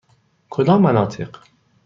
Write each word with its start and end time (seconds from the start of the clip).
کدام 0.49 0.81
مناطق؟ 0.81 1.39